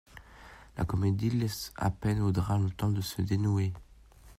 [0.79, 3.71] La comédie laisse à peine au drame le temps de se dénouer.